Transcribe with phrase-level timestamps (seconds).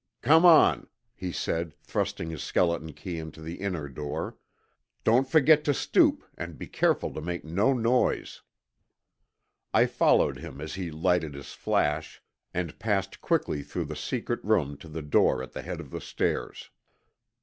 [0.23, 4.35] "Come on," he said, thrusting his skeleton key into the inner door.
[5.03, 8.41] "Don't forget to stoop and be careful to make no noise."
[9.75, 12.19] I followed him as he lighted his flash,
[12.51, 16.01] and passed quickly through the secret room to the door at the head of the
[16.01, 16.71] stairs.